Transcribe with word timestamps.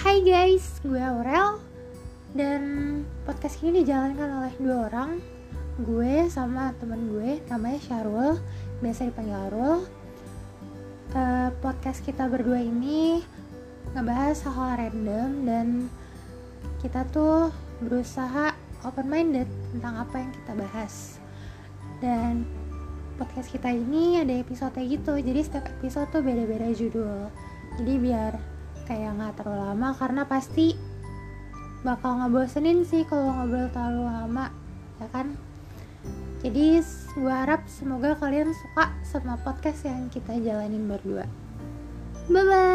Hai 0.00 0.24
guys, 0.24 0.80
gue 0.80 0.96
Aurel. 0.96 1.60
Dan 2.32 2.62
podcast 3.28 3.60
ini 3.60 3.84
dijalankan 3.84 4.32
oleh 4.32 4.54
dua 4.56 4.88
orang. 4.88 5.20
Gue 5.76 6.24
sama 6.32 6.72
temen 6.80 7.12
gue, 7.12 7.36
namanya 7.52 7.76
Syarul. 7.84 8.40
Biasa 8.80 9.12
dipanggil 9.12 9.36
Arul 9.36 9.84
uh, 11.12 11.52
Podcast 11.60 12.00
kita 12.00 12.32
berdua 12.32 12.64
ini 12.64 13.20
ngebahas 13.92 14.40
hal-hal 14.48 14.88
random 14.88 15.30
Dan 15.44 15.66
kita 16.80 17.04
tuh 17.12 17.52
berusaha 17.84 18.56
open-minded 18.88 19.52
tentang 19.76 20.00
apa 20.00 20.16
yang 20.16 20.32
kita 20.32 20.52
bahas. 20.56 21.20
Dan 22.00 22.48
podcast 23.20 23.52
kita 23.52 23.68
ini 23.68 24.16
ada 24.16 24.32
episode 24.32 24.80
gitu. 24.80 25.20
Jadi 25.20 25.44
setiap 25.44 25.68
episode 25.68 26.08
tuh 26.08 26.24
beda-beda 26.24 26.72
judul. 26.72 27.28
Jadi 27.76 27.94
biar 28.00 28.59
kayak 28.88 29.16
nggak 29.16 29.34
terlalu 29.40 29.74
lama 29.74 29.88
karena 29.96 30.22
pasti 30.28 30.76
bakal 31.80 32.20
ngebosenin 32.20 32.84
sih 32.84 33.08
kalau 33.08 33.32
ngobrol 33.32 33.68
terlalu 33.72 34.02
lama 34.06 34.46
ya 35.00 35.08
kan? 35.12 35.36
Jadi 36.40 36.80
gue 37.16 37.34
harap 37.34 37.68
semoga 37.68 38.16
kalian 38.16 38.56
suka 38.56 38.96
sama 39.04 39.36
podcast 39.40 39.84
yang 39.84 40.08
kita 40.08 40.40
jalanin 40.40 40.88
berdua. 40.88 41.28
Bye 42.30 42.44
bye 42.46 42.69